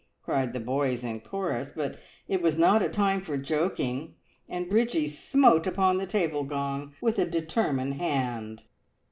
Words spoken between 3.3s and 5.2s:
joking, and Bridgie